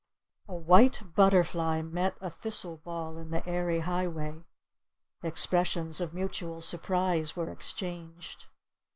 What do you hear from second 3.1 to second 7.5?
in the airy highway. Expressions of mutual surprise